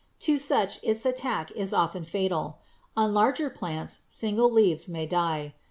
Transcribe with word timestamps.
To 0.21 0.39
such 0.39 0.79
its 0.83 1.05
attack 1.05 1.51
is 1.51 1.73
often 1.75 2.05
fatal. 2.05 2.57
On 2.97 3.13
larger 3.13 3.51
plants 3.51 3.99
single 4.07 4.51
leaves 4.51 4.89
may 4.89 5.05
die. 5.05 5.53